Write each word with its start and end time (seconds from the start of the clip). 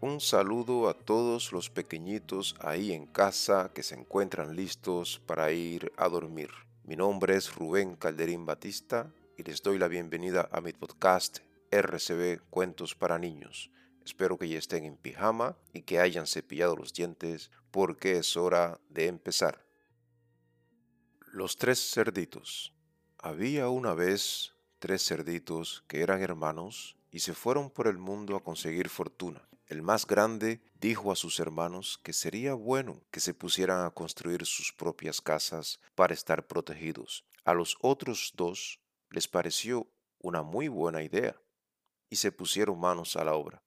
Un 0.00 0.20
saludo 0.20 0.88
a 0.88 0.94
todos 0.94 1.50
los 1.50 1.70
pequeñitos 1.70 2.54
ahí 2.60 2.92
en 2.92 3.04
casa 3.04 3.72
que 3.74 3.82
se 3.82 3.96
encuentran 3.96 4.54
listos 4.54 5.20
para 5.26 5.50
ir 5.50 5.90
a 5.96 6.08
dormir. 6.08 6.50
Mi 6.84 6.94
nombre 6.94 7.34
es 7.34 7.52
Rubén 7.52 7.96
Calderín 7.96 8.46
Batista 8.46 9.12
y 9.36 9.42
les 9.42 9.60
doy 9.60 9.76
la 9.76 9.88
bienvenida 9.88 10.48
a 10.52 10.60
mi 10.60 10.72
podcast 10.72 11.40
RCB 11.72 12.48
Cuentos 12.48 12.94
para 12.94 13.18
Niños. 13.18 13.72
Espero 14.04 14.38
que 14.38 14.48
ya 14.48 14.58
estén 14.58 14.84
en 14.84 14.96
pijama 14.96 15.56
y 15.72 15.82
que 15.82 15.98
hayan 15.98 16.28
cepillado 16.28 16.76
los 16.76 16.92
dientes 16.92 17.50
porque 17.72 18.18
es 18.18 18.36
hora 18.36 18.78
de 18.90 19.08
empezar. 19.08 19.66
Los 21.32 21.56
tres 21.56 21.90
cerditos. 21.92 22.72
Había 23.18 23.68
una 23.68 23.94
vez 23.94 24.54
tres 24.78 25.04
cerditos 25.04 25.82
que 25.88 26.02
eran 26.02 26.22
hermanos 26.22 26.96
y 27.10 27.18
se 27.18 27.34
fueron 27.34 27.68
por 27.68 27.88
el 27.88 27.98
mundo 27.98 28.36
a 28.36 28.44
conseguir 28.44 28.88
fortuna. 28.88 29.42
El 29.68 29.82
más 29.82 30.06
grande 30.06 30.62
dijo 30.80 31.12
a 31.12 31.16
sus 31.16 31.38
hermanos 31.40 32.00
que 32.02 32.14
sería 32.14 32.54
bueno 32.54 33.02
que 33.10 33.20
se 33.20 33.34
pusieran 33.34 33.84
a 33.84 33.90
construir 33.90 34.46
sus 34.46 34.72
propias 34.72 35.20
casas 35.20 35.78
para 35.94 36.14
estar 36.14 36.46
protegidos. 36.46 37.26
A 37.44 37.52
los 37.52 37.76
otros 37.82 38.32
dos 38.34 38.80
les 39.10 39.28
pareció 39.28 39.86
una 40.20 40.42
muy 40.42 40.68
buena 40.68 41.02
idea 41.02 41.38
y 42.08 42.16
se 42.16 42.32
pusieron 42.32 42.80
manos 42.80 43.16
a 43.16 43.24
la 43.24 43.34
obra. 43.34 43.62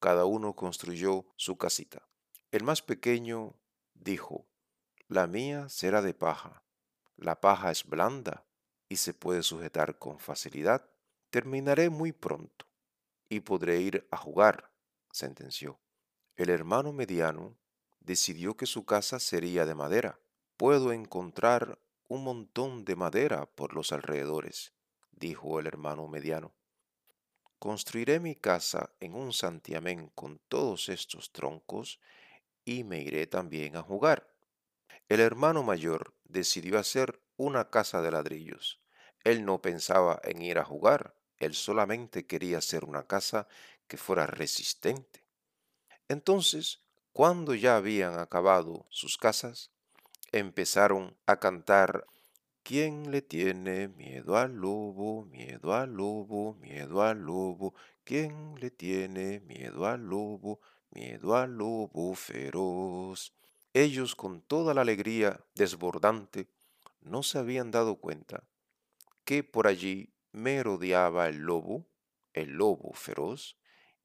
Cada 0.00 0.24
uno 0.24 0.56
construyó 0.56 1.26
su 1.36 1.58
casita. 1.58 2.08
El 2.50 2.64
más 2.64 2.80
pequeño 2.80 3.54
dijo, 3.92 4.46
la 5.08 5.26
mía 5.26 5.68
será 5.68 6.00
de 6.00 6.14
paja. 6.14 6.64
La 7.16 7.42
paja 7.42 7.70
es 7.70 7.84
blanda 7.84 8.46
y 8.88 8.96
se 8.96 9.12
puede 9.12 9.42
sujetar 9.42 9.98
con 9.98 10.18
facilidad. 10.18 10.90
Terminaré 11.28 11.90
muy 11.90 12.12
pronto 12.12 12.64
y 13.28 13.40
podré 13.40 13.80
ir 13.80 14.08
a 14.10 14.16
jugar 14.16 14.73
sentenció. 15.14 15.80
El 16.34 16.50
hermano 16.50 16.92
mediano 16.92 17.56
decidió 18.00 18.56
que 18.56 18.66
su 18.66 18.84
casa 18.84 19.20
sería 19.20 19.64
de 19.64 19.74
madera. 19.74 20.18
Puedo 20.56 20.92
encontrar 20.92 21.78
un 22.08 22.24
montón 22.24 22.84
de 22.84 22.96
madera 22.96 23.46
por 23.46 23.74
los 23.74 23.92
alrededores, 23.92 24.72
dijo 25.12 25.60
el 25.60 25.66
hermano 25.66 26.08
mediano. 26.08 26.52
Construiré 27.60 28.18
mi 28.18 28.34
casa 28.34 28.90
en 29.00 29.14
un 29.14 29.32
santiamén 29.32 30.08
con 30.08 30.40
todos 30.48 30.88
estos 30.88 31.32
troncos 31.32 32.00
y 32.64 32.82
me 32.82 33.00
iré 33.00 33.26
también 33.26 33.76
a 33.76 33.82
jugar. 33.82 34.34
El 35.08 35.20
hermano 35.20 35.62
mayor 35.62 36.14
decidió 36.24 36.78
hacer 36.78 37.22
una 37.36 37.70
casa 37.70 38.02
de 38.02 38.10
ladrillos. 38.10 38.80
Él 39.22 39.44
no 39.44 39.62
pensaba 39.62 40.20
en 40.24 40.42
ir 40.42 40.58
a 40.58 40.64
jugar, 40.64 41.14
él 41.38 41.54
solamente 41.54 42.26
quería 42.26 42.58
hacer 42.58 42.84
una 42.84 43.06
casa 43.06 43.48
que 43.86 43.96
fuera 43.96 44.26
resistente. 44.26 45.24
Entonces, 46.08 46.80
cuando 47.12 47.54
ya 47.54 47.76
habían 47.76 48.18
acabado 48.18 48.86
sus 48.90 49.16
casas, 49.16 49.70
empezaron 50.32 51.16
a 51.26 51.38
cantar 51.38 52.06
¿Quién 52.64 53.10
le 53.10 53.20
tiene 53.20 53.88
miedo 53.88 54.38
al 54.38 54.54
lobo, 54.54 55.26
miedo 55.26 55.74
al 55.74 55.92
lobo, 55.92 56.54
miedo 56.54 57.02
al 57.02 57.18
lobo? 57.18 57.74
¿Quién 58.04 58.54
le 58.58 58.70
tiene 58.70 59.40
miedo 59.40 59.84
al 59.84 60.08
lobo, 60.08 60.60
miedo 60.90 61.36
al 61.36 61.58
lobo 61.58 62.14
feroz? 62.14 63.34
Ellos 63.74 64.16
con 64.16 64.40
toda 64.40 64.72
la 64.72 64.80
alegría 64.80 65.44
desbordante 65.54 66.48
no 67.02 67.22
se 67.22 67.36
habían 67.36 67.70
dado 67.70 67.96
cuenta 67.96 68.44
que 69.26 69.44
por 69.44 69.66
allí 69.66 70.14
merodeaba 70.32 71.28
el 71.28 71.40
lobo, 71.40 71.84
el 72.32 72.52
lobo 72.52 72.94
feroz, 72.94 73.58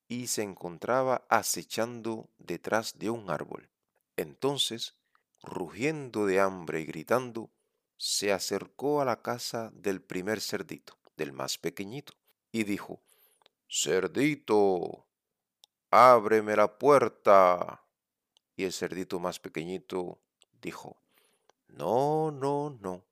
y 0.09 0.27
se 0.27 0.41
encontraba 0.41 1.23
acechando 1.29 2.27
detrás 2.39 2.97
de 2.97 3.11
un 3.11 3.29
árbol. 3.29 3.69
Entonces, 4.17 4.95
rugiendo 5.43 6.25
de 6.25 6.39
hambre 6.39 6.81
y 6.81 6.85
gritando, 6.85 7.51
se 7.95 8.33
acercó 8.33 9.01
a 9.01 9.05
la 9.05 9.21
casa 9.21 9.71
del 9.71 10.01
primer 10.01 10.41
cerdito, 10.41 10.97
del 11.15 11.31
más 11.31 11.59
pequeñito, 11.59 12.13
y 12.51 12.63
dijo, 12.63 12.99
Cerdito, 13.69 15.05
ábreme 15.91 16.55
la 16.55 16.79
puerta. 16.79 17.83
Y 18.55 18.63
el 18.63 18.73
cerdito 18.73 19.19
más 19.19 19.39
pequeñito 19.39 20.17
dijo, 20.59 20.97
No, 21.67 22.31
no, 22.31 22.75
no, 22.81 23.03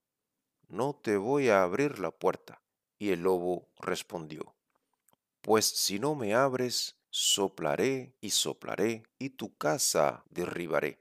no 0.68 0.96
te 0.96 1.16
voy 1.16 1.50
a 1.50 1.62
abrir 1.62 2.00
la 2.00 2.10
puerta. 2.10 2.60
Y 2.98 3.12
el 3.12 3.22
lobo 3.22 3.68
respondió, 3.78 4.57
Pues 5.48 5.66
si 5.66 5.98
no 5.98 6.14
me 6.14 6.34
abres, 6.36 6.98
soplaré 7.10 8.14
y 8.20 8.32
soplaré, 8.32 9.04
y 9.18 9.30
tu 9.30 9.56
casa 9.56 10.26
derribaré. 10.30 11.00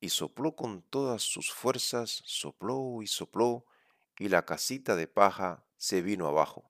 Y 0.00 0.08
sopló 0.08 0.56
con 0.56 0.80
todas 0.80 1.24
sus 1.24 1.52
fuerzas, 1.52 2.22
sopló 2.24 3.02
y 3.02 3.06
sopló, 3.06 3.66
y 4.18 4.30
la 4.30 4.46
casita 4.46 4.96
de 4.96 5.08
paja 5.08 5.62
se 5.76 6.00
vino 6.00 6.26
abajo. 6.26 6.64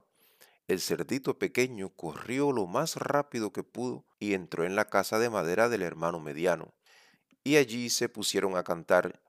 El 0.66 0.80
cerdito 0.80 1.38
pequeño 1.38 1.90
corrió 1.90 2.50
lo 2.50 2.66
más 2.66 2.96
rápido 2.96 3.52
que 3.52 3.62
pudo 3.62 4.04
y 4.18 4.34
entró 4.34 4.64
en 4.64 4.74
la 4.74 4.86
casa 4.86 5.20
de 5.20 5.30
madera 5.30 5.68
del 5.68 5.82
hermano 5.82 6.18
mediano. 6.18 6.74
Y 7.44 7.54
allí 7.54 7.88
se 7.88 8.08
pusieron 8.08 8.56
a 8.56 8.64
cantar 8.64 9.22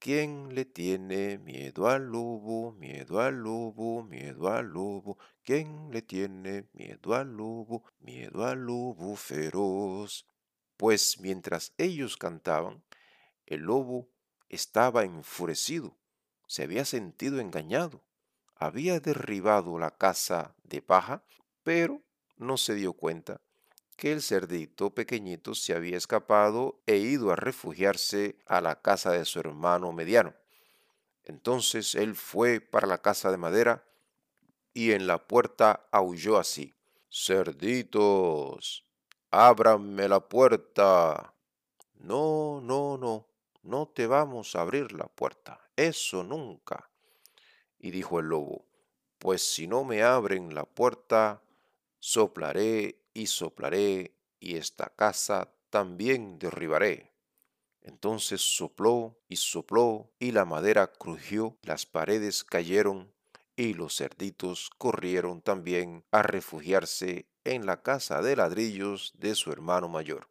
¿Quién 0.00 0.54
le 0.54 0.64
tiene 0.64 1.36
miedo 1.36 1.86
al 1.86 2.06
lobo, 2.06 2.72
miedo 2.72 3.20
al 3.20 3.42
lobo, 3.42 4.02
miedo 4.02 4.48
al 4.48 4.68
lobo? 4.68 5.18
¿Quién 5.44 5.90
le 5.92 6.00
tiene 6.00 6.70
miedo 6.72 7.14
al 7.14 7.36
lobo, 7.36 7.84
miedo 7.98 8.46
al 8.46 8.60
lobo 8.60 9.14
feroz? 9.14 10.26
Pues 10.78 11.20
mientras 11.20 11.74
ellos 11.76 12.16
cantaban, 12.16 12.82
el 13.44 13.60
lobo 13.60 14.08
estaba 14.48 15.04
enfurecido, 15.04 15.98
se 16.46 16.62
había 16.62 16.86
sentido 16.86 17.38
engañado, 17.38 18.02
había 18.56 19.00
derribado 19.00 19.78
la 19.78 19.90
casa 19.90 20.56
de 20.62 20.80
paja, 20.80 21.26
pero 21.62 22.02
no 22.38 22.56
se 22.56 22.74
dio 22.74 22.94
cuenta 22.94 23.42
que 24.00 24.12
el 24.12 24.22
cerdito 24.22 24.94
pequeñito 24.94 25.54
se 25.54 25.74
había 25.74 25.98
escapado 25.98 26.80
e 26.86 26.96
ido 26.96 27.32
a 27.32 27.36
refugiarse 27.36 28.38
a 28.46 28.62
la 28.62 28.80
casa 28.80 29.12
de 29.12 29.26
su 29.26 29.40
hermano 29.40 29.92
mediano. 29.92 30.32
Entonces 31.22 31.94
él 31.94 32.14
fue 32.14 32.60
para 32.62 32.86
la 32.86 33.02
casa 33.02 33.30
de 33.30 33.36
madera 33.36 33.84
y 34.72 34.92
en 34.92 35.06
la 35.06 35.18
puerta 35.18 35.86
aulló 35.92 36.38
así, 36.38 36.72
Cerditos, 37.12 38.86
ábranme 39.30 40.08
la 40.08 40.20
puerta. 40.20 41.34
No, 41.96 42.62
no, 42.62 42.96
no, 42.96 43.26
no 43.62 43.86
te 43.88 44.06
vamos 44.06 44.56
a 44.56 44.62
abrir 44.62 44.92
la 44.92 45.08
puerta, 45.08 45.60
eso 45.76 46.24
nunca. 46.24 46.88
Y 47.78 47.90
dijo 47.90 48.18
el 48.18 48.28
lobo, 48.28 48.64
pues 49.18 49.42
si 49.42 49.66
no 49.66 49.84
me 49.84 50.02
abren 50.02 50.54
la 50.54 50.64
puerta, 50.64 51.42
soplaré 51.98 52.99
y 53.14 53.26
soplaré, 53.26 54.14
y 54.38 54.56
esta 54.56 54.90
casa 54.96 55.52
también 55.70 56.38
derribaré. 56.38 57.12
Entonces 57.82 58.40
sopló 58.40 59.18
y 59.28 59.36
sopló, 59.36 60.10
y 60.18 60.32
la 60.32 60.44
madera 60.44 60.92
crujió, 60.92 61.56
las 61.62 61.86
paredes 61.86 62.44
cayeron, 62.44 63.12
y 63.56 63.74
los 63.74 63.96
cerditos 63.96 64.70
corrieron 64.78 65.42
también 65.42 66.04
a 66.10 66.22
refugiarse 66.22 67.26
en 67.44 67.66
la 67.66 67.82
casa 67.82 68.22
de 68.22 68.36
ladrillos 68.36 69.12
de 69.18 69.34
su 69.34 69.52
hermano 69.52 69.88
mayor. 69.88 70.28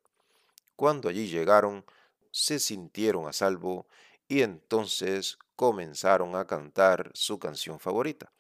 Cuando 0.76 1.10
allí 1.10 1.28
llegaron, 1.28 1.86
se 2.32 2.60
sintieron 2.60 3.28
a 3.28 3.34
salvo, 3.34 3.88
y 4.28 4.42
entonces 4.42 5.38
comenzaron 5.56 6.36
a 6.36 6.46
cantar 6.46 7.12
su 7.14 7.40
canción 7.40 7.80
favorita. 7.80 8.32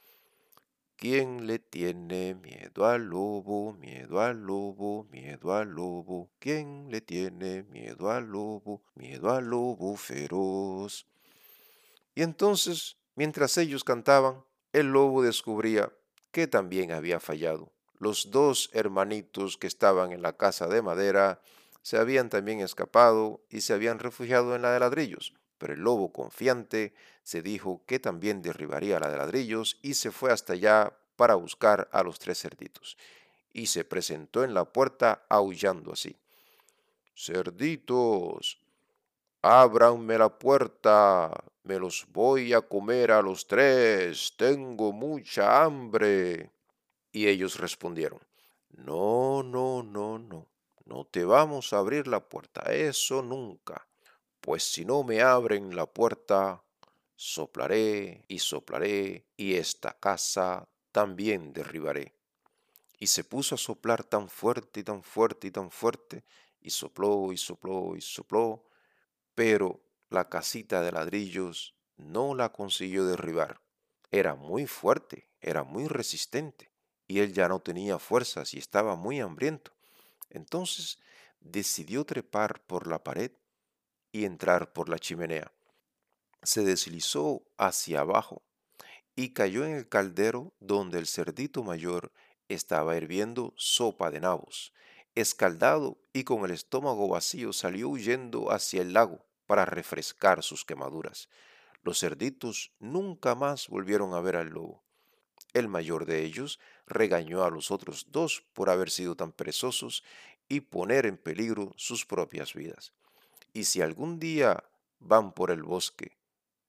¿Quién 1.00 1.48
le 1.48 1.60
tiene 1.60 2.36
miedo 2.36 2.86
al 2.86 3.06
lobo, 3.06 3.72
miedo 3.72 4.20
al 4.20 4.42
lobo, 4.42 5.08
miedo 5.10 5.54
al 5.54 5.70
lobo? 5.70 6.30
¿Quién 6.40 6.92
le 6.92 7.00
tiene 7.00 7.64
miedo 7.64 8.12
al 8.12 8.26
lobo, 8.26 8.82
miedo 8.96 9.32
al 9.32 9.46
lobo 9.46 9.96
feroz? 9.96 11.08
Y 12.16 12.22
entonces, 12.22 12.98
mientras 13.16 13.58
ellos 13.58 13.86
cantaban, 13.86 14.44
el 14.74 14.88
lobo 14.88 15.22
descubría 15.24 15.90
que 16.34 16.48
también 16.48 16.92
había 16.92 17.22
fallado. 17.22 17.72
Los 17.98 18.30
dos 18.30 18.70
hermanitos 18.74 19.58
que 19.58 19.68
estaban 19.68 20.12
en 20.12 20.22
la 20.22 20.34
casa 20.34 20.68
de 20.68 20.82
madera 20.82 21.40
se 21.82 21.96
habían 21.96 22.28
también 22.28 22.60
escapado 22.60 23.40
y 23.50 23.62
se 23.62 23.72
habían 23.72 24.00
refugiado 24.00 24.54
en 24.54 24.64
la 24.64 24.74
de 24.74 24.82
ladrillos. 24.82 25.34
Pero 25.60 25.74
el 25.74 25.82
lobo 25.82 26.12
confiante 26.12 26.94
se 27.22 27.44
dijo 27.44 27.84
que 27.86 28.00
también 28.00 28.42
derribaría 28.42 29.00
la 29.00 29.12
de 29.12 29.18
ladrillos 29.18 29.78
y 29.84 29.94
se 29.94 30.10
fue 30.10 30.32
hasta 30.32 30.54
allá 30.54 30.92
para 31.16 31.36
buscar 31.36 31.90
a 31.92 32.02
los 32.02 32.18
tres 32.18 32.40
cerditos. 32.40 32.98
Y 33.54 33.68
se 33.68 33.84
presentó 33.84 34.44
en 34.44 34.54
la 34.54 34.66
puerta 34.66 35.26
aullando 35.30 35.94
así. 35.94 36.16
Cerditos, 37.14 38.58
ábranme 39.42 40.18
la 40.18 40.30
puerta, 40.30 41.32
me 41.64 41.78
los 41.78 42.08
voy 42.12 42.54
a 42.54 42.62
comer 42.62 43.12
a 43.12 43.22
los 43.22 43.46
tres, 43.46 44.34
tengo 44.38 44.94
mucha 44.94 45.62
hambre. 45.64 46.52
Y 47.12 47.28
ellos 47.28 47.60
respondieron, 47.60 48.20
no, 48.70 49.44
no, 49.44 49.84
no, 49.84 50.20
no, 50.20 50.48
no 50.86 51.06
te 51.06 51.26
vamos 51.26 51.74
a 51.74 51.80
abrir 51.80 52.08
la 52.08 52.22
puerta, 52.22 52.62
eso 52.72 53.22
nunca. 53.22 53.89
Pues 54.42 54.64
si 54.64 54.86
no 54.86 55.04
me 55.04 55.22
abren 55.22 55.76
la 55.76 55.86
puerta, 55.86 56.64
soplaré 57.16 58.24
y 58.28 58.40
soplaré 58.40 59.26
y 59.36 59.56
esta 59.56 59.94
casa 60.00 60.70
también 60.92 61.52
derribaré. 61.52 62.14
Y 62.98 63.08
se 63.08 63.24
puso 63.24 63.56
a 63.56 63.58
soplar 63.58 64.04
tan 64.04 64.30
fuerte 64.30 64.80
y 64.80 64.84
tan 64.84 65.04
fuerte 65.04 65.48
y 65.48 65.52
tan 65.52 65.72
fuerte, 65.72 66.24
y 66.62 66.70
sopló 66.70 67.32
y 67.32 67.38
sopló 67.38 67.96
y 67.96 68.02
sopló, 68.02 68.66
pero 69.36 69.82
la 70.10 70.30
casita 70.30 70.82
de 70.82 70.92
ladrillos 70.92 71.76
no 71.98 72.36
la 72.36 72.52
consiguió 72.52 73.06
derribar. 73.06 73.62
Era 74.12 74.36
muy 74.36 74.66
fuerte, 74.66 75.30
era 75.42 75.64
muy 75.64 75.88
resistente, 75.88 76.72
y 77.08 77.20
él 77.20 77.34
ya 77.34 77.48
no 77.48 77.60
tenía 77.60 78.00
fuerzas 78.00 78.54
y 78.54 78.58
estaba 78.58 78.96
muy 78.96 79.20
hambriento. 79.20 79.72
Entonces 80.30 81.00
decidió 81.40 82.06
trepar 82.06 82.62
por 82.62 82.88
la 82.88 83.04
pared 83.04 83.32
y 84.12 84.26
entrar 84.26 84.74
por 84.74 84.90
la 84.90 85.00
chimenea. 85.00 85.52
Se 86.44 86.64
deslizó 86.64 87.44
hacia 87.58 88.02
abajo 88.02 88.44
y 89.16 89.34
cayó 89.34 89.66
en 89.66 89.76
el 89.76 89.90
caldero 89.90 90.54
donde 90.60 91.00
el 91.00 91.08
cerdito 91.08 91.64
mayor 91.64 92.12
estaba 92.48 92.96
hirviendo 92.96 93.54
sopa 93.58 94.12
de 94.12 94.22
nabos. 94.22 94.74
Escaldado 95.16 95.98
y 96.14 96.24
con 96.24 96.46
el 96.46 96.52
estómago 96.52 97.08
vacío 97.10 97.52
salió 97.54 97.90
huyendo 97.90 98.52
hacia 98.52 98.82
el 98.82 98.94
lago 98.94 99.26
para 99.46 99.66
refrescar 99.66 100.44
sus 100.44 100.64
quemaduras. 100.64 101.30
Los 101.82 102.00
cerditos 102.00 102.72
nunca 102.80 103.36
más 103.36 103.68
volvieron 103.68 104.14
a 104.14 104.22
ver 104.22 104.36
al 104.36 104.50
lobo. 104.50 104.84
El 105.54 105.68
mayor 105.68 106.06
de 106.06 106.24
ellos 106.24 106.60
regañó 106.86 107.44
a 107.44 107.50
los 107.50 107.72
otros 107.72 108.08
dos 108.12 108.44
por 108.54 108.70
haber 108.70 108.90
sido 108.92 109.16
tan 109.16 109.32
perezosos 109.32 110.04
y 110.48 110.62
poner 110.62 111.06
en 111.06 111.18
peligro 111.18 111.74
sus 111.76 112.06
propias 112.06 112.54
vidas. 112.54 112.94
Y 113.54 113.66
si 113.66 113.82
algún 113.82 114.20
día 114.20 114.64
van 115.00 115.34
por 115.34 115.52
el 115.52 115.64
bosque 115.64 116.18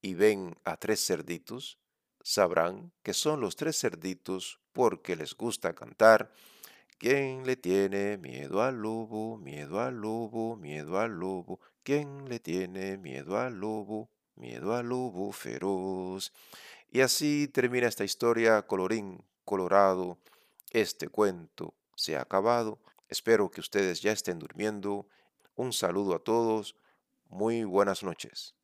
y 0.03 0.15
ven 0.15 0.57
a 0.65 0.77
tres 0.77 1.05
cerditos, 1.05 1.79
sabrán 2.23 2.93
que 3.03 3.15
son 3.15 3.41
los 3.41 3.57
tres 3.57 3.79
cerditos 3.79 4.61
porque 4.73 5.17
les 5.17 5.35
gusta 5.35 5.75
cantar. 5.75 6.33
¿Quién 6.99 7.47
le 7.47 7.57
tiene 7.57 8.19
miedo 8.19 8.63
al 8.63 8.83
lobo, 8.83 9.39
miedo 9.39 9.81
al 9.81 9.97
lobo, 9.97 10.57
miedo 10.57 10.99
al 10.99 11.19
lobo? 11.19 11.61
¿Quién 11.83 12.29
le 12.29 12.41
tiene 12.41 12.99
miedo 12.99 13.39
al 13.39 13.59
lobo, 13.59 14.11
miedo 14.37 14.75
al 14.75 14.89
lobo 14.89 15.33
feroz? 15.33 16.33
Y 16.91 17.01
así 17.01 17.49
termina 17.49 17.89
esta 17.89 18.05
historia, 18.05 18.63
colorín 18.67 19.25
colorado. 19.45 20.19
Este 20.71 21.09
cuento 21.09 21.75
se 21.97 22.17
ha 22.17 22.23
acabado. 22.23 22.79
Espero 23.09 23.51
que 23.51 23.61
ustedes 23.61 24.03
ya 24.03 24.13
estén 24.13 24.39
durmiendo. 24.39 25.09
Un 25.61 25.75
saludo 25.75 26.15
a 26.15 26.25
todos. 26.25 26.75
Muy 27.29 27.65
buenas 27.65 28.03
noches. 28.03 28.55